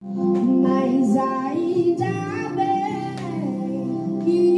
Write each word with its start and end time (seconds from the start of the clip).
Mas 0.00 1.16
ainda 1.16 2.50
bem 2.54 4.20
que 4.24 4.57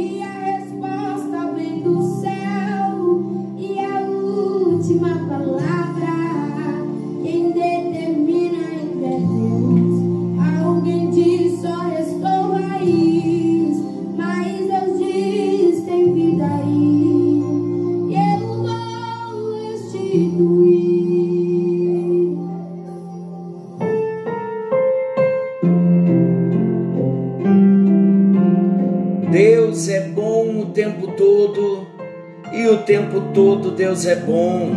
tempo 33.01 33.33
todo 33.33 33.71
Deus 33.71 34.05
é 34.05 34.15
bom. 34.15 34.69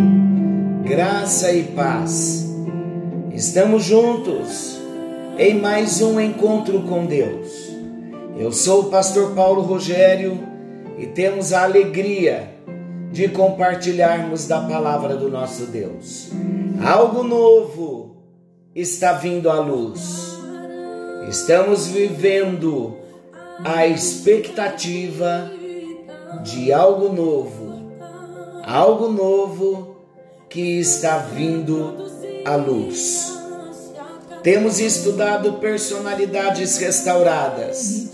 Graça 0.83 1.53
e 1.53 1.65
paz. 1.65 2.49
Estamos 3.33 3.85
juntos 3.85 4.79
em 5.37 5.61
mais 5.61 6.01
um 6.01 6.19
encontro 6.19 6.81
com 6.83 7.05
Deus. 7.05 7.71
Eu 8.39 8.51
sou 8.51 8.85
o 8.85 8.91
pastor 8.91 9.35
Paulo 9.35 9.61
Rogério 9.61 10.41
e 10.97 11.07
temos 11.07 11.53
a 11.53 11.65
alegria 11.65 12.51
de 13.13 13.29
compartilharmos 13.29 14.49
da 14.49 14.61
palavra 14.63 15.17
do 15.17 15.29
nosso 15.31 15.67
Deus. 15.67 16.31
Algo 16.83 17.23
novo 17.23 18.17
está 18.75 19.13
vindo 19.13 19.51
à 19.51 19.61
luz. 19.61 20.39
Estamos 21.29 21.89
vivendo 21.89 22.97
a 23.63 23.87
expectativa 23.87 25.51
de 26.43 26.73
algo 26.73 27.13
novo, 27.13 27.64
algo 28.67 29.09
novo 29.09 29.97
que 30.49 30.81
está 30.81 31.19
vindo 31.19 31.95
à 32.45 32.57
luz. 32.57 33.33
Temos 34.43 34.79
estudado 34.79 35.55
personalidades 35.55 36.79
restauradas. 36.79 38.11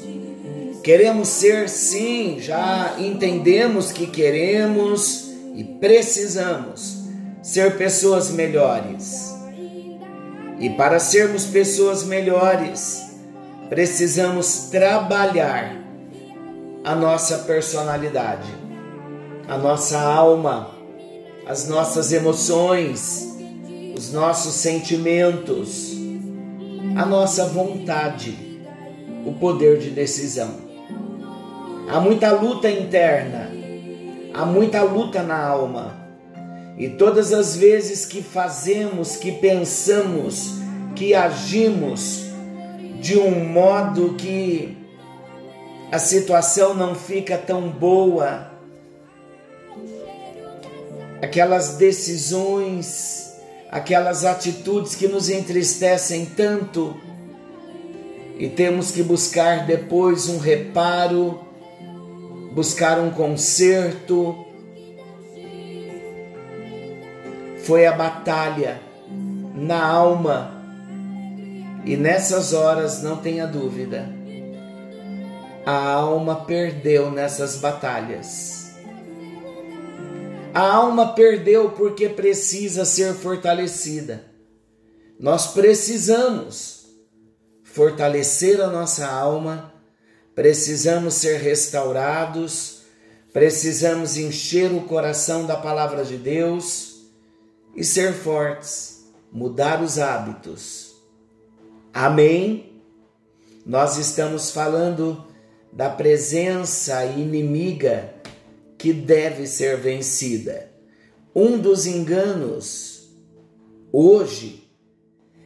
Queremos 0.83 1.29
ser, 1.29 1.69
sim, 1.69 2.39
já 2.41 2.95
entendemos 2.99 3.93
que 3.93 4.07
queremos 4.07 5.31
e 5.55 5.63
precisamos 5.65 6.99
ser 7.43 7.77
pessoas 7.77 8.31
melhores. 8.31 9.35
E 10.59 10.71
para 10.71 10.99
sermos 10.99 11.47
pessoas 11.47 12.05
melhores, 12.05 13.11
precisamos 13.69 14.69
trabalhar 14.71 15.77
a 16.85 16.95
nossa 16.95 17.39
personalidade, 17.39 18.49
a 19.49 19.59
nossa 19.59 20.01
alma, 20.01 20.71
as 21.47 21.69
nossas 21.69 22.13
emoções, 22.13 23.37
os 23.97 24.13
nossos 24.13 24.55
sentimentos, 24.55 25.97
a 26.97 27.05
nossa 27.05 27.47
vontade, 27.47 28.37
o 29.27 29.33
poder 29.33 29.79
de 29.79 29.91
decisão. 29.91 30.71
Há 31.89 32.01
muita 32.01 32.31
luta 32.33 32.71
interna, 32.71 33.51
há 34.33 34.47
muita 34.47 34.83
luta 34.83 35.23
na 35.23 35.45
alma. 35.45 35.99
E 36.79 36.89
todas 36.89 37.33
as 37.33 37.57
vezes 37.57 38.07
que 38.07 38.23
fazemos, 38.23 39.17
que 39.17 39.33
pensamos, 39.33 40.55
que 40.95 41.15
agimos, 41.15 42.27
de 43.01 43.19
um 43.19 43.45
modo 43.45 44.15
que 44.15 44.79
a 45.91 45.99
situação 45.99 46.75
não 46.75 46.95
fica 46.95 47.37
tão 47.37 47.69
boa, 47.69 48.50
aquelas 51.21 51.77
decisões, 51.77 53.33
aquelas 53.71 54.25
atitudes 54.25 54.95
que 54.95 55.07
nos 55.07 55.29
entristecem 55.29 56.27
tanto, 56.27 56.97
e 58.39 58.49
temos 58.49 58.91
que 58.91 59.03
buscar 59.03 59.67
depois 59.67 60.29
um 60.29 60.39
reparo, 60.39 61.41
buscar 62.53 62.99
um 62.99 63.11
conserto. 63.11 64.47
Foi 67.65 67.87
a 67.87 67.93
batalha 67.93 68.81
na 69.55 69.85
alma 69.85 70.59
e 71.85 71.97
nessas 71.97 72.55
horas, 72.55 73.03
não 73.03 73.17
tenha 73.17 73.47
dúvida, 73.47 74.09
a 75.67 75.93
alma 75.93 76.45
perdeu 76.47 77.11
nessas 77.11 77.57
batalhas. 77.57 78.60
A 80.53 80.61
alma 80.61 81.15
perdeu 81.15 81.71
porque 81.71 82.09
precisa 82.09 82.85
ser 82.85 83.15
fortalecida. 83.15 84.25
Nós 85.19 85.49
precisamos 85.49 86.87
fortalecer 87.63 88.61
a 88.61 88.67
nossa 88.67 89.07
alma, 89.07 89.73
precisamos 90.35 91.15
ser 91.15 91.39
restaurados, 91.39 92.83
precisamos 93.33 94.17
encher 94.17 94.73
o 94.73 94.83
coração 94.83 95.47
da 95.47 95.57
palavra 95.57 96.05
de 96.05 96.17
Deus 96.17 97.03
e 97.77 97.85
ser 97.85 98.13
fortes, 98.13 99.05
mudar 99.31 99.83
os 99.83 99.99
hábitos 99.99 100.91
Amém? 101.93 102.83
Nós 103.67 103.99
estamos 103.99 104.53
falando 104.53 105.25
da 105.73 105.91
presença 105.91 107.05
inimiga 107.05 108.15
que 108.81 108.95
deve 108.95 109.47
ser 109.47 109.77
vencida. 109.77 110.73
Um 111.35 111.59
dos 111.59 111.85
enganos 111.85 113.11
hoje 113.93 114.73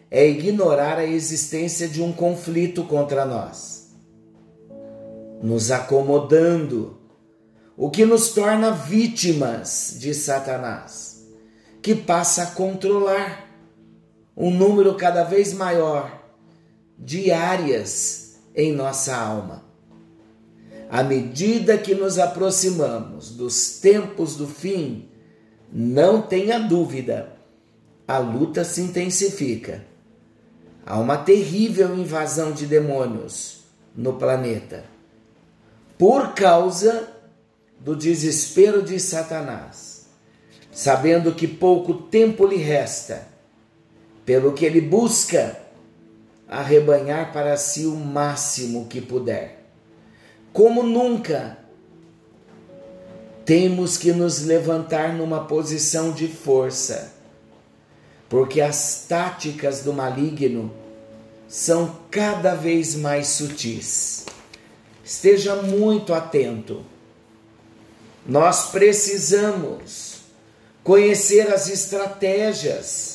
é 0.08 0.24
ignorar 0.24 0.98
a 0.98 1.04
existência 1.04 1.88
de 1.88 2.00
um 2.00 2.12
conflito 2.12 2.84
contra 2.84 3.24
nós, 3.24 3.92
nos 5.42 5.72
acomodando, 5.72 6.96
o 7.76 7.90
que 7.90 8.04
nos 8.04 8.28
torna 8.28 8.70
vítimas 8.70 9.96
de 9.98 10.14
Satanás, 10.14 11.26
que 11.82 11.92
passa 11.92 12.44
a 12.44 12.46
controlar 12.52 13.52
um 14.36 14.52
número 14.52 14.94
cada 14.94 15.24
vez 15.24 15.52
maior 15.52 16.22
diárias 16.96 18.36
em 18.54 18.72
nossa 18.72 19.16
alma. 19.16 19.63
À 20.90 21.02
medida 21.02 21.78
que 21.78 21.94
nos 21.94 22.18
aproximamos 22.18 23.30
dos 23.30 23.78
tempos 23.80 24.36
do 24.36 24.46
fim, 24.46 25.08
não 25.72 26.22
tenha 26.22 26.58
dúvida, 26.58 27.32
a 28.06 28.18
luta 28.18 28.64
se 28.64 28.80
intensifica. 28.80 29.84
Há 30.86 30.98
uma 30.98 31.16
terrível 31.16 31.96
invasão 31.96 32.52
de 32.52 32.66
demônios 32.66 33.64
no 33.96 34.12
planeta 34.14 34.84
por 35.98 36.34
causa 36.34 37.08
do 37.80 37.94
desespero 37.96 38.82
de 38.82 38.98
Satanás, 38.98 40.06
sabendo 40.72 41.32
que 41.32 41.46
pouco 41.46 41.94
tempo 41.94 42.46
lhe 42.46 42.56
resta, 42.56 43.26
pelo 44.24 44.52
que 44.52 44.64
ele 44.64 44.80
busca 44.80 45.58
arrebanhar 46.48 47.32
para 47.32 47.56
si 47.56 47.86
o 47.86 47.94
máximo 47.94 48.86
que 48.86 49.00
puder. 49.00 49.63
Como 50.54 50.82
nunca, 50.82 51.58
temos 53.44 53.98
que 53.98 54.12
nos 54.12 54.42
levantar 54.42 55.12
numa 55.12 55.44
posição 55.44 56.12
de 56.12 56.28
força, 56.28 57.12
porque 58.28 58.62
as 58.62 59.04
táticas 59.06 59.82
do 59.82 59.92
maligno 59.92 60.72
são 61.46 61.98
cada 62.10 62.54
vez 62.54 62.94
mais 62.94 63.26
sutis. 63.26 64.24
Esteja 65.04 65.56
muito 65.56 66.14
atento. 66.14 66.82
Nós 68.26 68.70
precisamos 68.70 70.20
conhecer 70.82 71.52
as 71.52 71.68
estratégias 71.68 73.14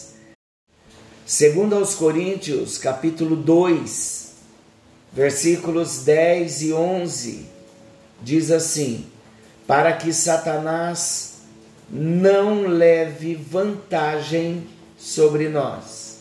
Segundo 1.30 1.76
aos 1.76 1.94
Coríntios, 1.94 2.80
capítulo 2.80 3.36
2, 3.36 4.19
versículos 5.12 6.04
10 6.04 6.62
e 6.64 6.74
11, 6.74 7.46
diz 8.22 8.52
assim: 8.52 9.06
Para 9.68 9.94
que 9.94 10.14
Satanás 10.14 11.40
não 11.90 12.68
leve 12.68 13.36
vantagem 13.36 14.68
sobre 14.98 15.50
nós, 15.50 16.20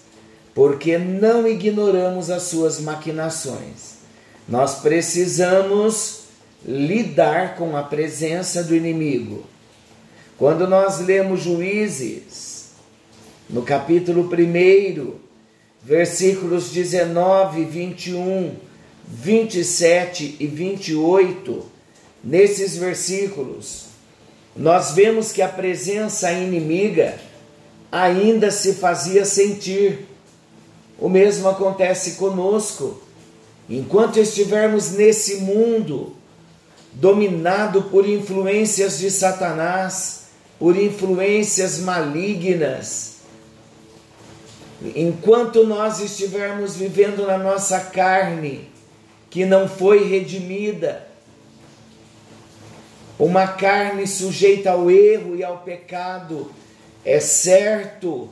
porque 0.54 0.96
não 0.96 1.46
ignoramos 1.46 2.30
as 2.30 2.44
suas 2.44 2.80
maquinações. 2.80 3.98
Nós 4.48 4.76
precisamos 4.76 6.20
lidar 6.64 7.56
com 7.56 7.76
a 7.76 7.82
presença 7.82 8.64
do 8.64 8.74
inimigo. 8.74 9.44
Quando 10.38 10.66
nós 10.66 11.00
lemos 11.00 11.42
Juízes, 11.42 12.70
no 13.50 13.62
capítulo 13.62 14.22
1, 14.22 15.14
versículos 15.82 16.70
19, 16.70 17.64
21, 17.64 18.67
27 19.10 20.36
e 20.38 20.46
28, 20.46 21.64
nesses 22.22 22.76
versículos, 22.76 23.86
nós 24.54 24.90
vemos 24.90 25.32
que 25.32 25.40
a 25.40 25.48
presença 25.48 26.30
inimiga 26.30 27.18
ainda 27.90 28.50
se 28.50 28.74
fazia 28.74 29.24
sentir. 29.24 30.06
O 30.98 31.08
mesmo 31.08 31.48
acontece 31.48 32.12
conosco. 32.12 33.00
Enquanto 33.68 34.18
estivermos 34.18 34.92
nesse 34.92 35.36
mundo 35.36 36.14
dominado 36.92 37.84
por 37.84 38.06
influências 38.06 38.98
de 38.98 39.10
Satanás, 39.10 40.24
por 40.58 40.76
influências 40.76 41.78
malignas, 41.78 43.18
enquanto 44.94 45.64
nós 45.64 46.00
estivermos 46.00 46.76
vivendo 46.76 47.26
na 47.26 47.38
nossa 47.38 47.78
carne, 47.80 48.68
que 49.30 49.44
não 49.44 49.68
foi 49.68 50.08
redimida, 50.08 51.06
uma 53.18 53.46
carne 53.48 54.06
sujeita 54.06 54.70
ao 54.70 54.90
erro 54.90 55.34
e 55.34 55.42
ao 55.42 55.58
pecado, 55.58 56.52
é 57.04 57.18
certo 57.18 58.30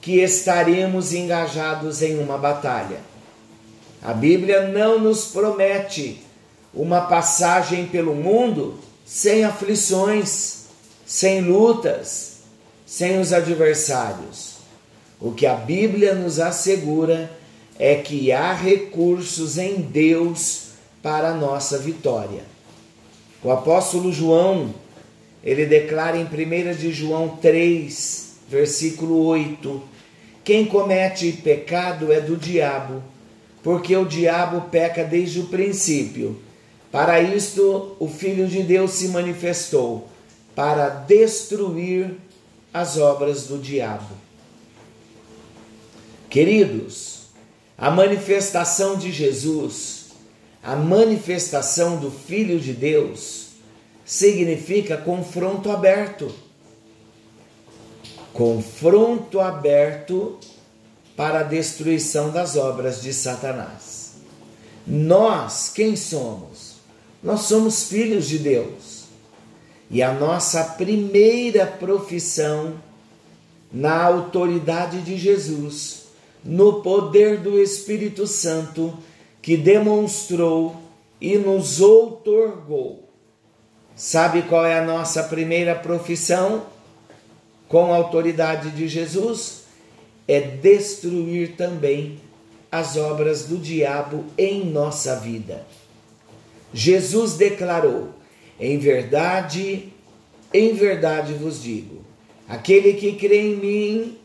que 0.00 0.20
estaremos 0.20 1.12
engajados 1.12 2.02
em 2.02 2.18
uma 2.18 2.36
batalha. 2.36 2.98
A 4.02 4.12
Bíblia 4.12 4.68
não 4.68 4.98
nos 4.98 5.26
promete 5.26 6.22
uma 6.72 7.02
passagem 7.02 7.86
pelo 7.86 8.14
mundo 8.14 8.78
sem 9.04 9.44
aflições, 9.44 10.64
sem 11.04 11.42
lutas, 11.42 12.38
sem 12.86 13.20
os 13.20 13.32
adversários. 13.32 14.54
O 15.20 15.32
que 15.32 15.46
a 15.46 15.54
Bíblia 15.54 16.14
nos 16.14 16.40
assegura 16.40 17.30
é 17.80 17.94
que 17.94 18.30
há 18.30 18.52
recursos 18.52 19.56
em 19.56 19.76
Deus 19.76 20.72
para 21.02 21.30
a 21.30 21.34
nossa 21.34 21.78
vitória. 21.78 22.42
O 23.42 23.50
apóstolo 23.50 24.12
João, 24.12 24.74
ele 25.42 25.64
declara 25.64 26.18
em 26.18 26.24
1 26.24 26.74
de 26.74 26.92
João 26.92 27.38
3, 27.38 28.34
versículo 28.50 29.24
8: 29.24 29.82
Quem 30.44 30.66
comete 30.66 31.32
pecado 31.32 32.12
é 32.12 32.20
do 32.20 32.36
diabo, 32.36 33.02
porque 33.62 33.96
o 33.96 34.04
diabo 34.04 34.68
peca 34.68 35.02
desde 35.02 35.40
o 35.40 35.46
princípio. 35.46 36.38
Para 36.92 37.18
isto 37.22 37.96
o 37.98 38.06
Filho 38.06 38.46
de 38.46 38.62
Deus 38.62 38.90
se 38.90 39.08
manifestou, 39.08 40.06
para 40.54 40.90
destruir 40.90 42.14
as 42.74 42.98
obras 42.98 43.46
do 43.46 43.56
diabo. 43.56 44.14
Queridos, 46.28 47.19
a 47.80 47.90
manifestação 47.90 48.96
de 48.96 49.10
Jesus 49.10 50.00
a 50.62 50.76
manifestação 50.76 51.96
do 51.96 52.10
Filho 52.10 52.60
de 52.60 52.74
Deus 52.74 53.46
significa 54.04 54.96
confronto 54.96 55.70
aberto. 55.70 56.30
Confronto 58.32 59.40
aberto 59.40 60.38
para 61.16 61.40
a 61.40 61.44
destruição 61.44 62.30
das 62.30 62.56
obras 62.56 63.00
de 63.02 63.12
Satanás. 63.12 64.16
Nós, 64.86 65.70
quem 65.74 65.96
somos? 65.96 66.74
Nós 67.22 67.40
somos 67.42 67.88
filhos 67.88 68.28
de 68.28 68.38
Deus. 68.38 69.04
E 69.90 70.02
a 70.02 70.12
nossa 70.12 70.62
primeira 70.62 71.66
profissão 71.66 72.74
na 73.72 74.04
autoridade 74.04 75.00
de 75.02 75.16
Jesus, 75.16 76.04
no 76.44 76.82
poder 76.82 77.38
do 77.38 77.60
Espírito 77.60 78.26
Santo, 78.26 78.96
que 79.42 79.56
demonstrou 79.56 80.76
e 81.20 81.36
nos 81.36 81.80
outorgou. 81.80 83.08
Sabe 83.94 84.42
qual 84.42 84.64
é 84.64 84.78
a 84.78 84.84
nossa 84.84 85.24
primeira 85.24 85.74
profissão 85.74 86.64
com 87.68 87.92
a 87.92 87.96
autoridade 87.96 88.70
de 88.70 88.88
Jesus? 88.88 89.64
É 90.26 90.40
destruir 90.40 91.56
também 91.56 92.18
as 92.70 92.96
obras 92.96 93.44
do 93.44 93.58
diabo 93.58 94.24
em 94.38 94.64
nossa 94.64 95.16
vida. 95.16 95.66
Jesus 96.72 97.34
declarou: 97.34 98.10
Em 98.58 98.78
verdade, 98.78 99.92
em 100.54 100.72
verdade 100.72 101.34
vos 101.34 101.62
digo, 101.62 102.04
aquele 102.48 102.94
que 102.94 103.14
crê 103.14 103.52
em 103.52 103.56
mim, 103.56 104.18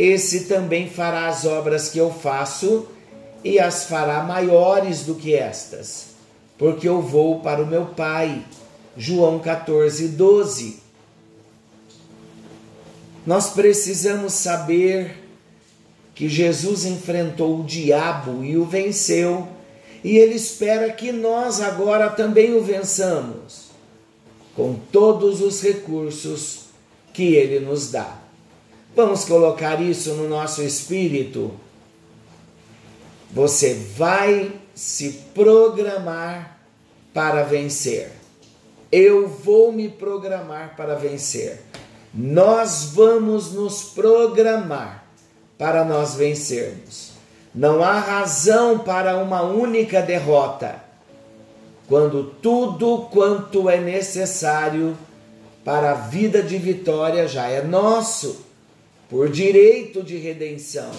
esse 0.00 0.46
também 0.46 0.88
fará 0.88 1.28
as 1.28 1.44
obras 1.44 1.90
que 1.90 1.98
eu 1.98 2.10
faço 2.10 2.86
e 3.44 3.58
as 3.58 3.84
fará 3.84 4.22
maiores 4.22 5.04
do 5.04 5.14
que 5.14 5.34
estas, 5.34 6.06
porque 6.56 6.88
eu 6.88 7.02
vou 7.02 7.40
para 7.40 7.62
o 7.62 7.66
meu 7.66 7.84
Pai. 7.84 8.42
João 8.96 9.38
14, 9.38 10.08
12. 10.08 10.78
Nós 13.26 13.50
precisamos 13.50 14.32
saber 14.32 15.22
que 16.14 16.30
Jesus 16.30 16.86
enfrentou 16.86 17.60
o 17.60 17.64
diabo 17.64 18.42
e 18.42 18.56
o 18.56 18.64
venceu, 18.64 19.46
e 20.02 20.16
ele 20.16 20.34
espera 20.34 20.90
que 20.90 21.12
nós 21.12 21.60
agora 21.60 22.08
também 22.08 22.54
o 22.54 22.62
vençamos, 22.62 23.66
com 24.56 24.76
todos 24.90 25.42
os 25.42 25.62
recursos 25.62 26.70
que 27.12 27.34
ele 27.34 27.60
nos 27.60 27.90
dá. 27.90 28.19
Vamos 28.94 29.24
colocar 29.24 29.80
isso 29.80 30.14
no 30.14 30.28
nosso 30.28 30.62
espírito 30.62 31.52
você 33.32 33.74
vai 33.96 34.52
se 34.74 35.24
programar 35.34 36.58
para 37.14 37.42
vencer. 37.42 38.12
Eu 38.90 39.28
vou 39.28 39.72
me 39.72 39.88
programar 39.88 40.74
para 40.76 40.96
vencer. 40.96 41.62
Nós 42.12 42.86
vamos 42.92 43.52
nos 43.52 43.84
programar 43.84 45.04
para 45.56 45.84
nós 45.84 46.14
vencermos. 46.14 47.12
Não 47.54 47.84
há 47.84 47.98
razão 48.00 48.80
para 48.80 49.16
uma 49.18 49.42
única 49.42 50.02
derrota, 50.02 50.82
quando 51.88 52.24
tudo 52.42 53.08
quanto 53.12 53.68
é 53.68 53.78
necessário 53.80 54.96
para 55.64 55.92
a 55.92 55.94
vida 55.94 56.42
de 56.42 56.56
vitória 56.58 57.28
já 57.28 57.48
é 57.48 57.62
nosso, 57.62 58.49
por 59.10 59.28
direito 59.28 60.04
de 60.04 60.16
redenção. 60.16 60.92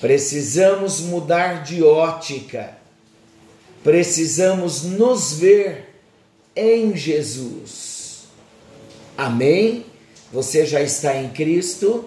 Precisamos 0.00 1.00
mudar 1.00 1.62
de 1.62 1.82
ótica. 1.82 2.76
Precisamos 3.84 4.82
nos 4.82 5.34
ver 5.34 5.94
em 6.56 6.96
Jesus. 6.96 8.24
Amém? 9.16 9.86
Você 10.32 10.66
já 10.66 10.82
está 10.82 11.16
em 11.16 11.30
Cristo? 11.30 12.04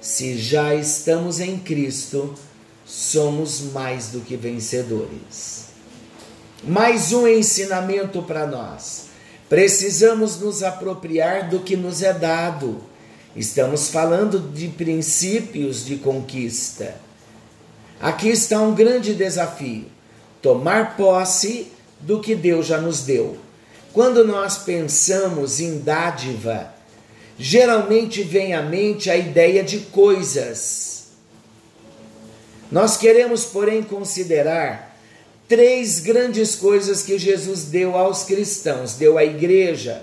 Se 0.00 0.36
já 0.38 0.74
estamos 0.74 1.38
em 1.38 1.58
Cristo, 1.58 2.34
somos 2.86 3.60
mais 3.60 4.08
do 4.08 4.20
que 4.20 4.34
vencedores. 4.34 5.66
Mais 6.64 7.12
um 7.12 7.28
ensinamento 7.28 8.22
para 8.22 8.46
nós. 8.46 9.04
Precisamos 9.48 10.40
nos 10.40 10.62
apropriar 10.62 11.50
do 11.50 11.60
que 11.60 11.76
nos 11.76 12.02
é 12.02 12.12
dado. 12.12 12.93
Estamos 13.36 13.88
falando 13.88 14.38
de 14.38 14.68
princípios 14.68 15.84
de 15.84 15.96
conquista. 15.96 16.94
Aqui 18.00 18.28
está 18.28 18.60
um 18.60 18.74
grande 18.74 19.14
desafio: 19.14 19.86
tomar 20.40 20.96
posse 20.96 21.68
do 22.00 22.20
que 22.20 22.34
Deus 22.34 22.66
já 22.66 22.80
nos 22.80 23.00
deu. 23.00 23.36
Quando 23.92 24.24
nós 24.24 24.58
pensamos 24.58 25.58
em 25.58 25.78
dádiva, 25.78 26.72
geralmente 27.38 28.22
vem 28.22 28.54
à 28.54 28.62
mente 28.62 29.10
a 29.10 29.16
ideia 29.16 29.62
de 29.64 29.80
coisas. 29.80 31.08
Nós 32.70 32.96
queremos, 32.96 33.44
porém, 33.44 33.82
considerar 33.82 34.96
três 35.48 36.00
grandes 36.00 36.54
coisas 36.54 37.02
que 37.02 37.18
Jesus 37.18 37.64
deu 37.64 37.96
aos 37.96 38.24
cristãos, 38.24 38.94
deu 38.94 39.18
à 39.18 39.24
igreja, 39.24 40.02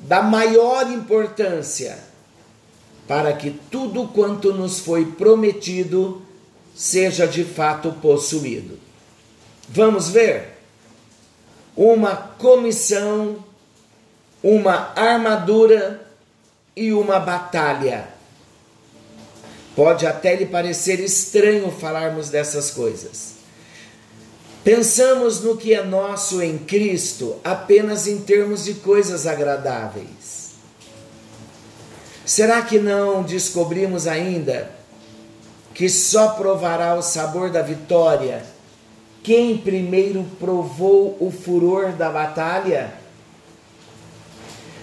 da 0.00 0.22
maior 0.22 0.90
importância, 0.90 1.98
para 3.08 3.32
que 3.32 3.50
tudo 3.50 4.06
quanto 4.08 4.52
nos 4.52 4.80
foi 4.80 5.06
prometido 5.06 6.20
seja 6.76 7.26
de 7.26 7.42
fato 7.42 7.90
possuído. 8.02 8.78
Vamos 9.68 10.10
ver? 10.10 10.58
Uma 11.74 12.14
comissão, 12.14 13.42
uma 14.42 14.92
armadura 14.94 16.06
e 16.76 16.92
uma 16.92 17.18
batalha. 17.18 18.08
Pode 19.74 20.06
até 20.06 20.36
lhe 20.36 20.46
parecer 20.46 21.00
estranho 21.00 21.70
falarmos 21.70 22.28
dessas 22.28 22.70
coisas. 22.70 23.38
Pensamos 24.62 25.40
no 25.40 25.56
que 25.56 25.72
é 25.72 25.82
nosso 25.82 26.42
em 26.42 26.58
Cristo 26.58 27.36
apenas 27.42 28.06
em 28.06 28.18
termos 28.18 28.64
de 28.64 28.74
coisas 28.74 29.26
agradáveis. 29.26 30.17
Será 32.28 32.60
que 32.60 32.78
não 32.78 33.22
descobrimos 33.22 34.06
ainda 34.06 34.70
que 35.72 35.88
só 35.88 36.32
provará 36.32 36.94
o 36.94 37.00
sabor 37.00 37.48
da 37.50 37.62
vitória 37.62 38.44
quem 39.22 39.56
primeiro 39.56 40.26
provou 40.38 41.16
o 41.18 41.30
furor 41.30 41.92
da 41.92 42.10
batalha? 42.10 42.92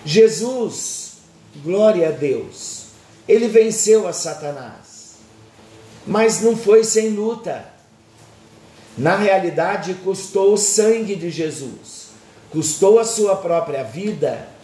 Jesus, 0.04 1.18
glória 1.58 2.10
a 2.10 2.12
Deus, 2.12 2.86
ele 3.28 3.48
venceu 3.48 4.08
a 4.08 4.14
Satanás, 4.14 5.18
mas 6.06 6.42
não 6.42 6.58
foi 6.58 6.84
sem 6.84 7.10
luta. 7.10 7.64
Na 8.98 9.16
realidade, 9.16 9.94
custou 10.04 10.54
o 10.54 10.58
sangue 10.58 11.16
de 11.16 11.30
Jesus, 11.30 12.08
custou 12.50 12.98
a 12.98 13.06
sua 13.06 13.36
própria 13.36 13.84
vida. 13.84 14.55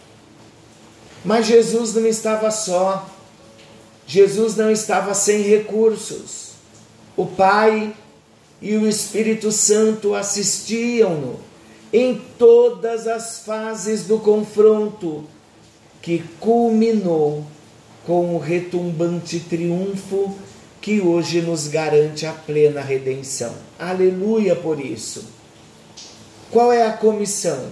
Mas 1.24 1.46
Jesus 1.46 1.94
não 1.94 2.06
estava 2.06 2.50
só, 2.50 3.08
Jesus 4.06 4.56
não 4.56 4.70
estava 4.70 5.14
sem 5.14 5.42
recursos. 5.42 6.52
O 7.16 7.26
Pai 7.26 7.94
e 8.60 8.76
o 8.76 8.88
Espírito 8.88 9.52
Santo 9.52 10.14
assistiam-no 10.14 11.38
em 11.92 12.20
todas 12.38 13.06
as 13.06 13.40
fases 13.40 14.04
do 14.04 14.18
confronto, 14.18 15.24
que 16.00 16.24
culminou 16.40 17.44
com 18.06 18.34
o 18.34 18.38
retumbante 18.38 19.38
triunfo 19.38 20.36
que 20.80 21.00
hoje 21.00 21.40
nos 21.40 21.68
garante 21.68 22.26
a 22.26 22.32
plena 22.32 22.80
redenção. 22.80 23.54
Aleluia 23.78 24.56
por 24.56 24.84
isso. 24.84 25.24
Qual 26.50 26.72
é 26.72 26.86
a 26.86 26.92
comissão? 26.92 27.70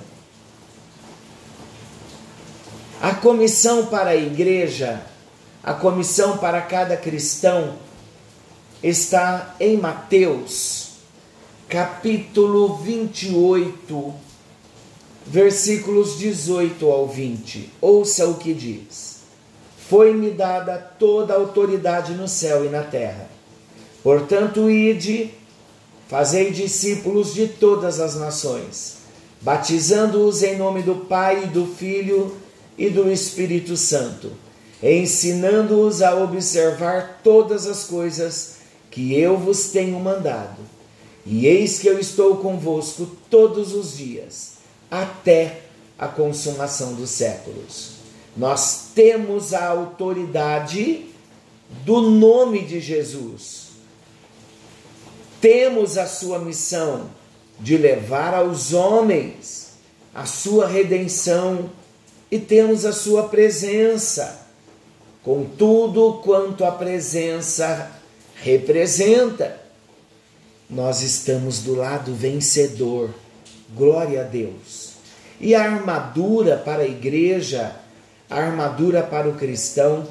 A 3.01 3.15
comissão 3.15 3.87
para 3.87 4.11
a 4.11 4.17
igreja, 4.17 5.01
a 5.65 5.73
comissão 5.73 6.37
para 6.37 6.61
cada 6.61 6.99
cristão, 6.99 7.77
está 8.83 9.57
em 9.59 9.79
Mateus, 9.79 10.91
capítulo 11.67 12.77
28, 12.77 14.15
versículos 15.27 16.19
18 16.19 16.91
ao 16.91 17.09
20. 17.09 17.71
Ouça 17.81 18.27
o 18.27 18.35
que 18.35 18.53
diz: 18.53 19.21
Foi-me 19.89 20.31
dada 20.31 20.77
toda 20.99 21.33
a 21.33 21.39
autoridade 21.39 22.13
no 22.13 22.29
céu 22.29 22.67
e 22.67 22.69
na 22.69 22.83
terra. 22.83 23.31
Portanto, 24.03 24.69
ide, 24.69 25.31
fazei 26.07 26.51
discípulos 26.51 27.33
de 27.33 27.49
todas 27.49 27.99
as 27.99 28.15
nações, 28.17 28.99
batizando-os 29.41 30.43
em 30.43 30.59
nome 30.59 30.83
do 30.83 30.97
Pai, 30.97 31.47
do 31.47 31.65
Filho 31.65 32.37
e 32.81 32.89
do 32.89 33.13
Espírito 33.13 33.77
Santo, 33.77 34.33
ensinando-os 34.83 36.01
a 36.01 36.17
observar 36.17 37.21
todas 37.23 37.67
as 37.67 37.85
coisas 37.85 38.55
que 38.91 39.15
eu 39.15 39.37
vos 39.37 39.69
tenho 39.69 40.01
mandado. 40.01 40.63
E 41.27 41.47
eis 41.47 41.79
que 41.79 41.87
eu 41.87 41.99
estou 41.99 42.39
convosco 42.39 43.07
todos 43.29 43.75
os 43.75 43.99
dias, 43.99 44.53
até 44.91 45.61
a 45.99 46.09
consumação 46.09 46.95
dos 46.95 47.11
séculos. 47.11 47.97
Nós 48.35 48.87
temos 48.95 49.53
a 49.53 49.67
autoridade 49.67 51.05
do 51.85 52.01
nome 52.01 52.65
de 52.65 52.81
Jesus. 52.81 53.73
Temos 55.39 55.99
a 55.99 56.07
sua 56.07 56.39
missão 56.39 57.11
de 57.61 57.77
levar 57.77 58.33
aos 58.33 58.73
homens 58.73 59.73
a 60.15 60.25
sua 60.25 60.67
redenção 60.67 61.71
e 62.31 62.39
temos 62.39 62.85
a 62.85 62.93
sua 62.93 63.29
presença, 63.29 64.47
com 65.23 65.45
tudo 65.45 66.21
quanto 66.23 66.65
a 66.65 66.71
presença 66.71 67.91
representa. 68.37 69.61
Nós 70.69 71.03
estamos 71.03 71.61
do 71.61 71.75
lado 71.75 72.15
vencedor. 72.15 73.11
Glória 73.75 74.21
a 74.21 74.25
Deus. 74.25 74.91
E 75.41 75.55
a 75.55 75.63
armadura 75.63 76.57
para 76.57 76.83
a 76.83 76.87
igreja, 76.87 77.75
a 78.29 78.37
armadura 78.37 79.03
para 79.03 79.29
o 79.29 79.35
cristão, 79.35 80.07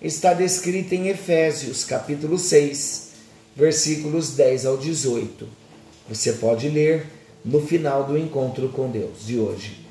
está 0.00 0.32
descrita 0.32 0.94
em 0.94 1.08
Efésios, 1.08 1.84
capítulo 1.84 2.38
6, 2.38 3.10
versículos 3.54 4.30
10 4.30 4.66
ao 4.66 4.76
18. 4.76 5.46
Você 6.08 6.32
pode 6.34 6.68
ler 6.68 7.06
no 7.44 7.60
final 7.60 8.04
do 8.04 8.16
encontro 8.16 8.68
com 8.70 8.90
Deus 8.90 9.26
de 9.26 9.38
hoje. 9.38 9.83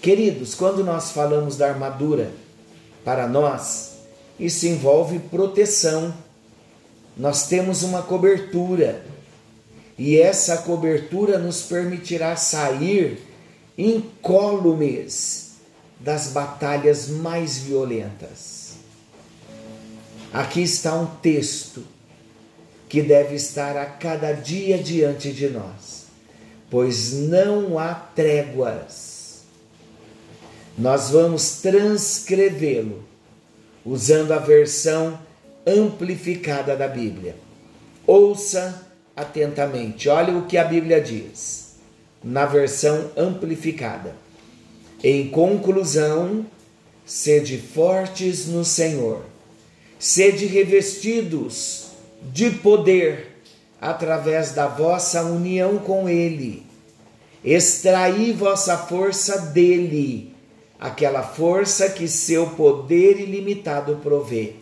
Queridos, 0.00 0.54
quando 0.54 0.84
nós 0.84 1.10
falamos 1.10 1.56
da 1.56 1.68
armadura 1.68 2.30
para 3.04 3.26
nós, 3.26 3.96
isso 4.38 4.66
envolve 4.66 5.18
proteção 5.18 6.14
nós 7.16 7.48
temos 7.48 7.82
uma 7.82 8.02
cobertura 8.02 9.02
e 9.98 10.18
essa 10.20 10.58
cobertura 10.58 11.38
nos 11.38 11.62
permitirá 11.62 12.36
sair 12.36 13.18
incólumes 13.78 15.52
das 15.98 16.28
batalhas 16.28 17.08
mais 17.08 17.56
violentas. 17.56 18.74
Aqui 20.30 20.60
está 20.60 20.94
um 20.94 21.06
texto 21.06 21.82
que 22.86 23.00
deve 23.00 23.34
estar 23.34 23.76
a 23.78 23.86
cada 23.86 24.32
dia 24.32 24.76
diante 24.76 25.32
de 25.32 25.48
nós, 25.48 26.04
pois 26.70 27.14
não 27.14 27.78
há 27.78 27.94
tréguas. 27.94 29.05
Nós 30.78 31.10
vamos 31.10 31.62
transcrevê-lo 31.62 33.02
usando 33.84 34.32
a 34.32 34.38
versão 34.38 35.18
amplificada 35.66 36.76
da 36.76 36.86
Bíblia. 36.86 37.34
Ouça 38.06 38.86
atentamente, 39.16 40.08
olha 40.08 40.36
o 40.36 40.44
que 40.46 40.58
a 40.58 40.64
Bíblia 40.64 41.00
diz, 41.00 41.76
na 42.22 42.44
versão 42.44 43.10
amplificada. 43.16 44.14
Em 45.02 45.28
conclusão, 45.28 46.44
sede 47.06 47.56
fortes 47.56 48.46
no 48.46 48.64
Senhor, 48.64 49.24
sede 49.98 50.44
revestidos 50.44 51.86
de 52.22 52.50
poder 52.50 53.40
através 53.80 54.52
da 54.52 54.66
vossa 54.66 55.22
união 55.22 55.78
com 55.78 56.06
Ele. 56.06 56.66
Extraí 57.42 58.32
vossa 58.32 58.76
força 58.76 59.38
dele, 59.38 60.35
aquela 60.78 61.22
força 61.22 61.88
que 61.90 62.06
seu 62.06 62.50
poder 62.50 63.18
ilimitado 63.18 63.96
provê. 64.02 64.54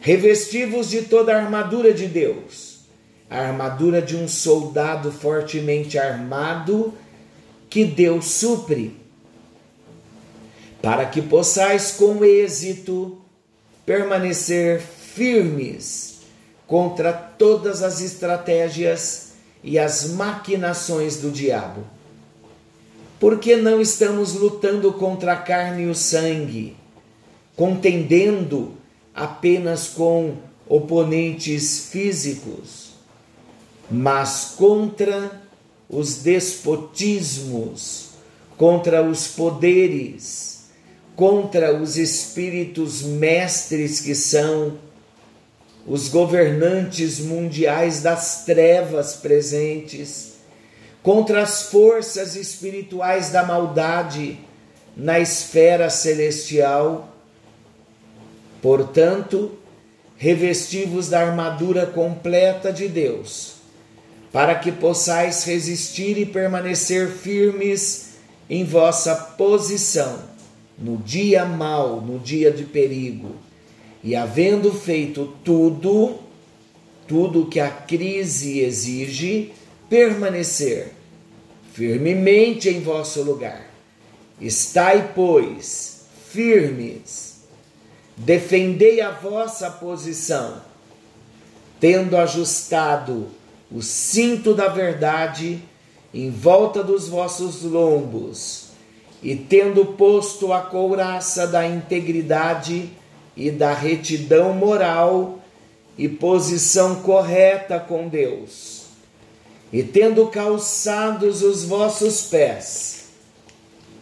Revestivos 0.00 0.88
de 0.88 1.02
toda 1.02 1.34
a 1.34 1.42
armadura 1.42 1.92
de 1.92 2.06
Deus, 2.06 2.80
a 3.28 3.38
armadura 3.38 4.00
de 4.00 4.16
um 4.16 4.28
soldado 4.28 5.10
fortemente 5.10 5.98
armado 5.98 6.94
que 7.68 7.84
Deus 7.84 8.26
supre, 8.26 8.96
para 10.80 11.04
que 11.04 11.20
possais 11.20 11.92
com 11.92 12.24
êxito 12.24 13.18
permanecer 13.84 14.80
firmes 14.80 16.20
contra 16.66 17.12
todas 17.12 17.82
as 17.82 18.00
estratégias 18.00 19.32
e 19.64 19.78
as 19.78 20.10
maquinações 20.10 21.16
do 21.16 21.30
diabo. 21.30 21.97
Porque 23.18 23.56
não 23.56 23.80
estamos 23.80 24.34
lutando 24.34 24.92
contra 24.92 25.32
a 25.32 25.36
carne 25.36 25.84
e 25.84 25.86
o 25.86 25.94
sangue, 25.94 26.76
contendendo 27.56 28.74
apenas 29.14 29.88
com 29.88 30.36
oponentes 30.68 31.88
físicos, 31.90 32.92
mas 33.90 34.54
contra 34.56 35.42
os 35.88 36.16
despotismos, 36.18 38.10
contra 38.56 39.02
os 39.02 39.28
poderes, 39.28 40.66
contra 41.16 41.74
os 41.74 41.96
espíritos 41.96 43.02
mestres 43.02 44.00
que 44.00 44.14
são 44.14 44.78
os 45.86 46.08
governantes 46.08 47.18
mundiais 47.18 48.02
das 48.02 48.44
trevas 48.44 49.14
presentes, 49.14 50.34
contra 51.08 51.40
as 51.40 51.62
forças 51.62 52.36
espirituais 52.36 53.30
da 53.30 53.42
maldade 53.42 54.38
na 54.94 55.18
esfera 55.18 55.88
celestial. 55.88 57.16
Portanto, 58.60 59.52
revestivos 60.18 61.08
da 61.08 61.20
armadura 61.20 61.86
completa 61.86 62.70
de 62.70 62.88
Deus, 62.88 63.54
para 64.30 64.54
que 64.56 64.70
possais 64.70 65.44
resistir 65.44 66.18
e 66.18 66.26
permanecer 66.26 67.08
firmes 67.08 68.18
em 68.50 68.62
vossa 68.62 69.14
posição 69.16 70.24
no 70.76 70.98
dia 70.98 71.46
mau, 71.46 72.02
no 72.02 72.18
dia 72.18 72.52
de 72.52 72.64
perigo, 72.64 73.34
e 74.04 74.14
havendo 74.14 74.70
feito 74.74 75.34
tudo, 75.42 76.18
tudo 77.06 77.46
que 77.46 77.60
a 77.60 77.70
crise 77.70 78.60
exige, 78.60 79.54
permanecer 79.88 80.97
firmemente 81.72 82.68
em 82.68 82.80
vosso 82.80 83.22
lugar. 83.22 83.68
Estai, 84.40 85.12
pois, 85.14 86.06
firmes 86.30 87.28
Defendei 88.18 89.00
a 89.00 89.12
vossa 89.12 89.70
posição, 89.70 90.60
tendo 91.78 92.16
ajustado 92.16 93.28
o 93.70 93.80
cinto 93.80 94.54
da 94.54 94.66
verdade 94.66 95.62
em 96.12 96.28
volta 96.28 96.82
dos 96.82 97.08
vossos 97.08 97.62
lombos, 97.62 98.70
e 99.22 99.36
tendo 99.36 99.86
posto 99.86 100.52
a 100.52 100.60
couraça 100.62 101.46
da 101.46 101.64
integridade 101.64 102.90
e 103.36 103.52
da 103.52 103.72
retidão 103.72 104.52
moral 104.52 105.38
e 105.96 106.08
posição 106.08 106.96
correta 106.96 107.78
com 107.78 108.08
Deus, 108.08 108.77
e 109.72 109.82
tendo 109.82 110.26
calçados 110.28 111.42
os 111.42 111.64
vossos 111.64 112.22
pés 112.22 113.08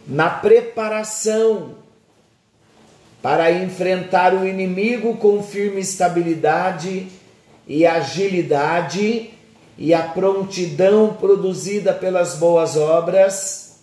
na 0.07 0.29
preparação 0.29 1.75
para 3.21 3.51
enfrentar 3.51 4.33
o 4.33 4.47
inimigo 4.47 5.17
com 5.17 5.43
firme 5.43 5.81
estabilidade 5.81 7.07
e 7.67 7.85
agilidade 7.85 9.31
e 9.77 9.93
a 9.93 10.01
prontidão 10.01 11.13
produzida 11.13 11.93
pelas 11.93 12.35
boas 12.35 12.77
obras, 12.77 13.81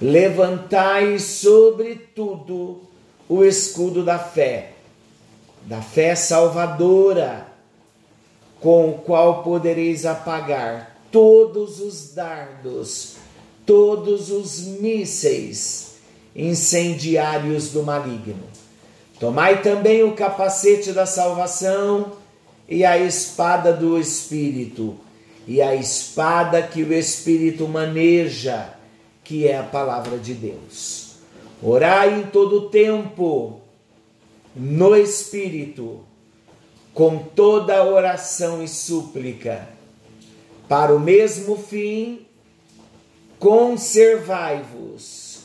levantai 0.00 1.18
sobretudo 1.18 2.82
o 3.28 3.44
escudo 3.44 4.04
da 4.04 4.18
fé, 4.18 4.74
da 5.64 5.82
fé 5.82 6.14
salvadora, 6.14 7.47
com 8.60 8.90
o 8.90 8.94
qual 8.94 9.42
podereis 9.42 10.04
apagar 10.04 10.98
todos 11.10 11.80
os 11.80 12.12
dardos, 12.14 13.16
todos 13.64 14.30
os 14.30 14.60
mísseis 14.80 15.96
incendiários 16.34 17.70
do 17.70 17.82
maligno. 17.82 18.44
Tomai 19.18 19.62
também 19.62 20.04
o 20.04 20.14
capacete 20.14 20.92
da 20.92 21.06
salvação 21.06 22.12
e 22.68 22.84
a 22.84 22.98
espada 22.98 23.72
do 23.72 23.98
Espírito, 23.98 24.96
e 25.46 25.60
a 25.60 25.74
espada 25.74 26.62
que 26.62 26.82
o 26.82 26.92
Espírito 26.92 27.66
maneja, 27.66 28.74
que 29.24 29.48
é 29.48 29.58
a 29.58 29.62
palavra 29.62 30.18
de 30.18 30.34
Deus. 30.34 31.16
Orai 31.62 32.20
em 32.20 32.26
todo 32.26 32.68
tempo, 32.68 33.60
no 34.54 34.94
Espírito, 34.94 36.00
com 36.98 37.16
toda 37.16 37.82
oração 37.84 38.60
e 38.60 38.66
súplica, 38.66 39.68
para 40.68 40.92
o 40.92 40.98
mesmo 40.98 41.56
fim, 41.56 42.26
conservai-vos 43.38 45.42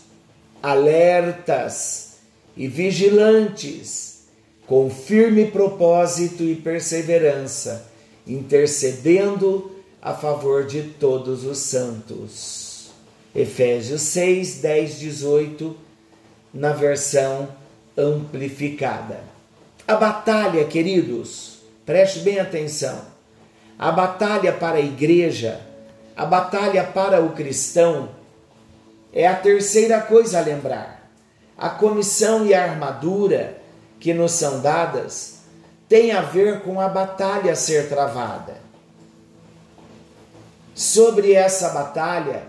alertas 0.64 2.14
e 2.58 2.68
vigilantes 2.68 4.24
com 4.66 4.90
firme 4.90 5.46
propósito 5.46 6.42
e 6.42 6.56
perseverança, 6.56 7.88
intercedendo 8.26 9.76
a 10.02 10.16
favor 10.16 10.66
de 10.66 10.82
todos 10.82 11.46
os 11.46 11.60
santos. 11.60 12.90
Efésios 13.36 14.02
6, 14.02 14.56
10, 14.56 15.00
18, 15.00 15.78
na 16.52 16.74
versão 16.74 17.48
amplificada. 17.96 19.33
A 19.86 19.96
batalha, 19.96 20.64
queridos, 20.64 21.58
preste 21.86 22.20
bem 22.20 22.40
atenção. 22.40 23.02
A 23.78 23.92
batalha 23.92 24.54
para 24.54 24.78
a 24.78 24.82
igreja, 24.82 25.60
a 26.16 26.26
batalha 26.26 26.86
para 26.86 27.22
o 27.22 27.34
cristão, 27.34 28.10
é 29.12 29.28
a 29.28 29.36
terceira 29.36 30.00
coisa 30.00 30.40
a 30.40 30.42
lembrar. 30.42 31.12
A 31.58 31.70
comissão 31.70 32.46
e 32.46 32.54
a 32.54 32.64
armadura 32.64 33.58
que 34.00 34.14
nos 34.14 34.32
são 34.32 34.62
dadas 34.62 35.40
tem 35.90 36.14
a 36.14 36.22
ver 36.22 36.62
com 36.62 36.80
a 36.80 36.88
batalha 36.88 37.52
a 37.52 37.56
ser 37.56 37.90
travada. 37.90 38.56
Sobre 40.74 41.34
essa 41.34 41.70
batalha, 41.70 42.44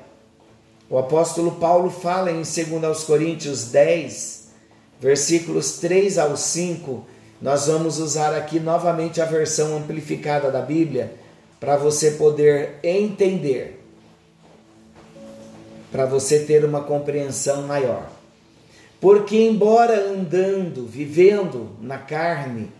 o 0.88 0.96
apóstolo 0.96 1.52
Paulo 1.56 1.90
fala 1.90 2.30
em 2.30 2.42
2 2.42 3.02
Coríntios 3.02 3.64
10, 3.72 4.48
versículos 5.00 5.78
3 5.78 6.16
ao 6.16 6.36
5. 6.36 7.13
Nós 7.40 7.66
vamos 7.66 7.98
usar 7.98 8.34
aqui 8.34 8.58
novamente 8.58 9.20
a 9.20 9.24
versão 9.24 9.76
amplificada 9.76 10.50
da 10.50 10.60
Bíblia 10.60 11.12
para 11.60 11.76
você 11.76 12.12
poder 12.12 12.78
entender, 12.82 13.84
para 15.90 16.06
você 16.06 16.40
ter 16.40 16.64
uma 16.64 16.82
compreensão 16.82 17.62
maior. 17.62 18.06
Porque, 19.00 19.36
embora 19.36 20.08
andando, 20.10 20.86
vivendo 20.86 21.70
na 21.80 21.98
carne, 21.98 22.70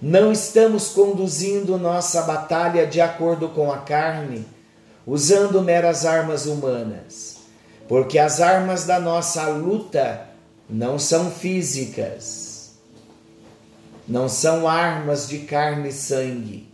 não 0.00 0.30
estamos 0.30 0.88
conduzindo 0.88 1.78
nossa 1.78 2.22
batalha 2.22 2.86
de 2.86 3.00
acordo 3.00 3.48
com 3.48 3.72
a 3.72 3.78
carne, 3.78 4.46
usando 5.06 5.62
meras 5.62 6.04
armas 6.04 6.46
humanas. 6.46 7.38
Porque 7.88 8.18
as 8.18 8.40
armas 8.40 8.84
da 8.84 8.98
nossa 8.98 9.46
luta 9.48 10.28
não 10.68 10.98
são 10.98 11.30
físicas, 11.30 12.43
não 14.06 14.28
são 14.28 14.68
armas 14.68 15.28
de 15.28 15.40
carne 15.40 15.88
e 15.88 15.92
sangue, 15.92 16.68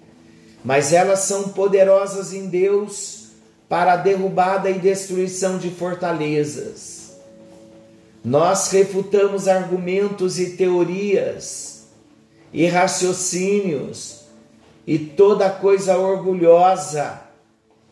mas 0.64 0.93
elas 0.93 1.21
são 1.21 1.51
poderosas 1.51 2.33
em 2.33 2.49
Deus 2.49 3.29
para 3.69 3.93
a 3.93 3.97
derrubada 3.97 4.69
e 4.69 4.79
destruição 4.79 5.59
de 5.59 5.71
fortalezas 5.71 7.01
nós 8.25 8.71
refutamos 8.71 9.49
argumentos 9.49 10.38
e 10.38 10.51
teorias 10.51 11.88
e 12.53 12.66
raciocínios 12.66 14.21
e 14.87 14.99
toda 14.99 15.49
coisa 15.49 15.97
orgulhosa 15.97 17.21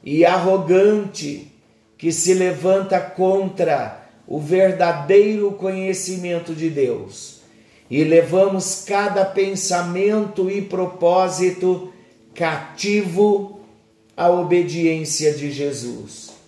e 0.05 0.25
arrogante 0.25 1.51
que 1.97 2.13
se 2.13 2.35
levanta 2.35 3.01
contra 3.01 4.07
o 4.27 4.39
verdadeiro 4.39 5.53
conhecimento 5.53 6.55
de 6.55 6.69
Deus. 6.69 7.38
E 7.91 8.05
levamos 8.05 8.85
cada 8.87 9.25
pensamento 9.25 10.51
e 10.51 10.63
propósito 10.63 11.93
cativo 12.35 13.61
à 14.17 14.31
obediência 14.31 15.33
de 15.33 15.51
Jesus 15.51 16.39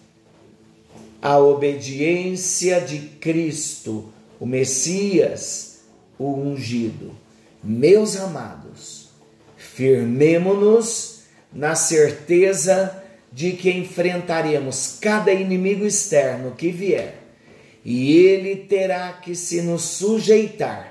a 1.23 1.39
obediência 1.39 2.81
de 2.81 2.99
Cristo, 2.99 4.11
o 4.39 4.47
Messias, 4.47 5.81
o 6.19 6.33
ungido. 6.33 7.15
Meus 7.63 8.17
amados, 8.17 9.11
firmemo-nos 9.57 11.21
na 11.53 11.75
certeza 11.75 13.03
de 13.31 13.53
que 13.53 13.71
enfrentaremos 13.71 14.97
cada 15.01 15.33
inimigo 15.33 15.85
externo 15.85 16.53
que 16.53 16.71
vier, 16.71 17.19
e 17.85 18.17
ele 18.17 18.57
terá 18.57 19.13
que 19.13 19.35
se 19.35 19.61
nos 19.61 19.83
sujeitar, 19.83 20.90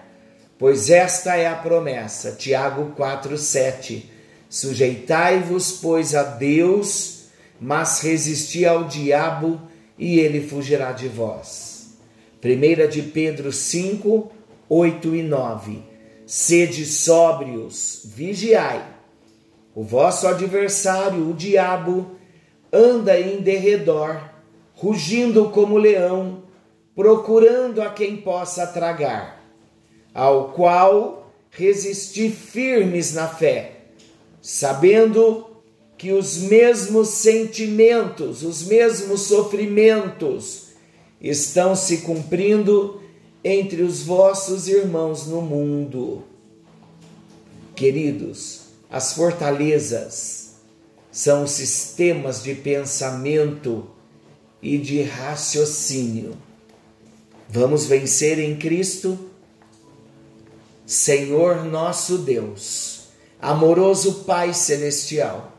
pois 0.59 0.89
esta 0.89 1.37
é 1.37 1.47
a 1.47 1.55
promessa. 1.55 2.33
Tiago 2.33 2.93
4:7. 2.95 4.05
Sujeitai-vos, 4.49 5.71
pois, 5.81 6.13
a 6.13 6.23
Deus, 6.23 7.27
mas 7.59 8.01
resisti 8.01 8.65
ao 8.65 8.83
diabo, 8.83 9.61
e 9.97 10.19
ele 10.19 10.47
fugirá 10.47 10.91
de 10.91 11.07
vós. 11.07 11.97
1 12.43 12.87
de 12.87 13.01
Pedro 13.01 13.51
5, 13.51 14.31
8 14.67 15.15
e 15.15 15.23
9. 15.23 15.83
Sede 16.25 16.85
sóbrios, 16.85 18.01
vigiai. 18.05 18.85
O 19.75 19.83
vosso 19.83 20.27
adversário, 20.27 21.29
o 21.29 21.33
diabo, 21.33 22.15
anda 22.71 23.19
em 23.19 23.41
derredor, 23.41 24.21
rugindo 24.73 25.49
como 25.49 25.77
leão, 25.77 26.43
procurando 26.95 27.81
a 27.81 27.89
quem 27.89 28.17
possa 28.17 28.67
tragar, 28.67 29.38
ao 30.19 30.49
qual 30.51 31.31
resisti 31.49 32.29
firmes 32.29 33.13
na 33.13 33.25
fé, 33.25 33.83
sabendo 34.41 35.45
que 35.97 36.11
os 36.11 36.39
mesmos 36.39 37.07
sentimentos, 37.07 38.43
os 38.43 38.63
mesmos 38.63 39.21
sofrimentos 39.21 40.71
estão 41.21 41.73
se 41.73 41.99
cumprindo 41.99 43.01
entre 43.41 43.81
os 43.81 44.03
vossos 44.03 44.67
irmãos 44.67 45.25
no 45.25 45.41
mundo. 45.41 46.21
Queridos, 47.73 48.63
as 48.91 49.13
fortalezas 49.13 50.55
são 51.09 51.47
sistemas 51.47 52.43
de 52.43 52.55
pensamento 52.55 53.87
e 54.61 54.77
de 54.77 55.01
raciocínio. 55.01 56.33
Vamos 57.47 57.85
vencer 57.85 58.37
em 58.37 58.57
Cristo, 58.57 59.28
Senhor 60.89 61.65
nosso 61.65 62.17
Deus, 62.17 63.09
amoroso 63.39 64.23
Pai 64.23 64.55
celestial 64.55 65.51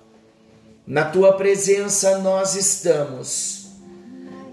na 0.85 1.05
tua 1.05 1.35
presença 1.35 2.19
nós 2.19 2.57
estamos, 2.57 3.69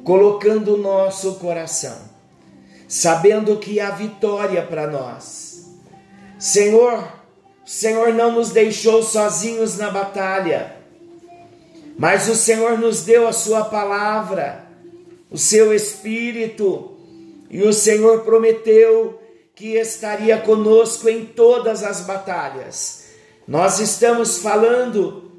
colocando 0.03 0.75
o 0.75 0.77
nosso 0.77 1.33
coração, 1.39 1.97
sabendo 2.87 3.57
que 3.57 3.79
há 3.79 3.89
vitória 3.89 4.61
para 4.61 4.85
nós. 4.85 5.65
Senhor, 6.37 7.11
O 7.65 7.69
Senhor 7.69 8.13
não 8.13 8.33
nos 8.33 8.51
deixou 8.51 9.01
sozinhos 9.01 9.79
na 9.79 9.89
batalha, 9.89 10.75
mas 11.97 12.29
o 12.29 12.35
Senhor 12.35 12.77
nos 12.77 13.01
deu 13.01 13.27
a 13.27 13.33
Sua 13.33 13.65
palavra, 13.65 14.67
o 15.31 15.39
seu 15.39 15.73
Espírito, 15.73 16.91
e 17.49 17.63
o 17.63 17.73
Senhor 17.73 18.21
prometeu 18.21 19.19
que 19.57 19.75
estaria 19.75 20.37
conosco 20.37 21.09
em 21.09 21.25
todas 21.25 21.81
as 21.81 22.01
batalhas. 22.01 23.07
Nós 23.47 23.79
estamos 23.79 24.37
falando 24.37 25.31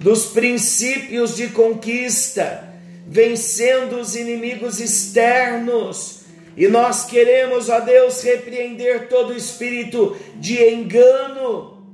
dos 0.00 0.28
princípios 0.28 1.36
de 1.36 1.48
conquista, 1.48 2.66
vencendo 3.06 4.00
os 4.00 4.16
inimigos 4.16 4.80
externos. 4.80 6.20
E 6.56 6.66
nós 6.66 7.04
queremos, 7.04 7.68
ó 7.68 7.78
Deus, 7.80 8.22
repreender 8.22 9.06
todo 9.08 9.36
espírito 9.36 10.16
de 10.36 10.56
engano. 10.66 11.86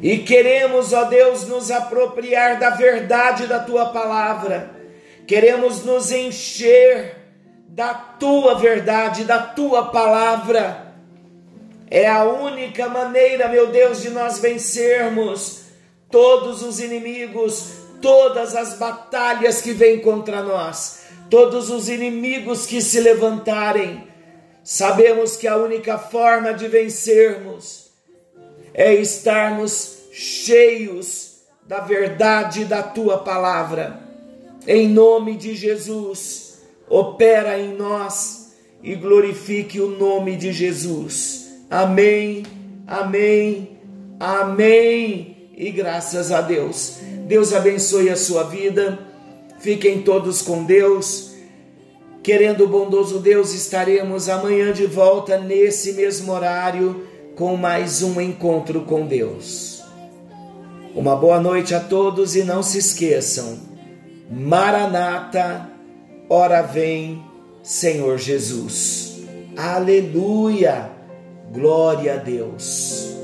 E 0.00 0.20
queremos, 0.20 0.94
ó 0.94 1.04
Deus, 1.04 1.46
nos 1.46 1.70
apropriar 1.70 2.58
da 2.58 2.70
verdade 2.70 3.46
da 3.46 3.58
tua 3.58 3.90
palavra. 3.90 4.70
Queremos 5.26 5.84
nos 5.84 6.10
encher 6.10 7.23
da 7.74 7.92
tua 7.92 8.54
verdade, 8.54 9.24
da 9.24 9.40
tua 9.40 9.86
palavra. 9.86 10.94
É 11.90 12.08
a 12.08 12.22
única 12.22 12.88
maneira, 12.88 13.48
meu 13.48 13.66
Deus, 13.66 14.00
de 14.00 14.10
nós 14.10 14.38
vencermos 14.38 15.62
todos 16.08 16.62
os 16.62 16.78
inimigos, 16.78 17.72
todas 18.00 18.54
as 18.54 18.74
batalhas 18.74 19.60
que 19.60 19.72
vêm 19.72 19.98
contra 19.98 20.40
nós, 20.40 21.00
todos 21.28 21.68
os 21.68 21.88
inimigos 21.88 22.64
que 22.64 22.80
se 22.80 23.00
levantarem. 23.00 24.06
Sabemos 24.62 25.36
que 25.36 25.48
a 25.48 25.56
única 25.56 25.98
forma 25.98 26.54
de 26.54 26.68
vencermos 26.68 27.90
é 28.72 28.94
estarmos 28.94 29.98
cheios 30.12 31.40
da 31.66 31.80
verdade 31.80 32.66
da 32.66 32.84
tua 32.84 33.18
palavra. 33.18 33.98
Em 34.64 34.88
nome 34.88 35.36
de 35.36 35.56
Jesus 35.56 36.43
opera 36.94 37.58
em 37.58 37.74
nós 37.74 38.52
e 38.80 38.94
glorifique 38.94 39.80
o 39.80 39.88
nome 39.88 40.36
de 40.36 40.52
Jesus. 40.52 41.52
Amém, 41.68 42.44
amém, 42.86 43.80
amém. 44.20 45.50
E 45.56 45.70
graças 45.72 46.30
a 46.30 46.40
Deus. 46.40 46.98
Deus 47.26 47.52
abençoe 47.52 48.10
a 48.10 48.16
sua 48.16 48.44
vida. 48.44 48.98
Fiquem 49.58 50.02
todos 50.02 50.40
com 50.40 50.62
Deus. 50.62 51.32
Querendo 52.22 52.64
o 52.64 52.68
bondoso 52.68 53.18
Deus, 53.18 53.52
estaremos 53.52 54.28
amanhã 54.28 54.72
de 54.72 54.86
volta 54.86 55.36
nesse 55.36 55.94
mesmo 55.94 56.32
horário 56.32 57.06
com 57.34 57.56
mais 57.56 58.02
um 58.02 58.20
encontro 58.20 58.82
com 58.82 59.04
Deus. 59.04 59.82
Uma 60.94 61.16
boa 61.16 61.40
noite 61.40 61.74
a 61.74 61.80
todos 61.80 62.36
e 62.36 62.44
não 62.44 62.62
se 62.62 62.78
esqueçam. 62.78 63.58
Maranata 64.30 65.73
Ora 66.36 66.62
vem, 66.62 67.22
Senhor 67.62 68.18
Jesus. 68.18 69.22
Aleluia! 69.56 70.90
Glória 71.52 72.14
a 72.14 72.16
Deus. 72.16 73.23